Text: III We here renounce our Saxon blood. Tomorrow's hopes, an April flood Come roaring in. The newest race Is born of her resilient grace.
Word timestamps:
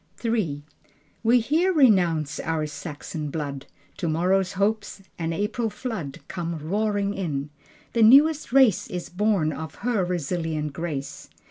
III 0.25 0.63
We 1.21 1.39
here 1.41 1.71
renounce 1.71 2.39
our 2.39 2.65
Saxon 2.65 3.29
blood. 3.29 3.67
Tomorrow's 3.97 4.53
hopes, 4.53 5.03
an 5.19 5.31
April 5.31 5.69
flood 5.69 6.21
Come 6.27 6.57
roaring 6.57 7.13
in. 7.13 7.51
The 7.93 8.01
newest 8.01 8.51
race 8.51 8.87
Is 8.87 9.09
born 9.09 9.53
of 9.53 9.75
her 9.85 10.03
resilient 10.03 10.73
grace. 10.73 11.29